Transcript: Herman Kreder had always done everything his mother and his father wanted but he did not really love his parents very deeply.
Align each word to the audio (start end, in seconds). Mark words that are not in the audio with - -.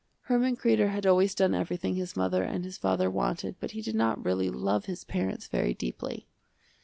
Herman 0.21 0.55
Kreder 0.57 0.89
had 0.89 1.05
always 1.05 1.35
done 1.35 1.53
everything 1.53 1.93
his 1.93 2.15
mother 2.15 2.41
and 2.41 2.65
his 2.65 2.75
father 2.79 3.07
wanted 3.07 3.57
but 3.59 3.69
he 3.77 3.83
did 3.83 3.93
not 3.93 4.25
really 4.25 4.49
love 4.49 4.85
his 4.85 5.03
parents 5.03 5.45
very 5.47 5.75
deeply. 5.75 6.27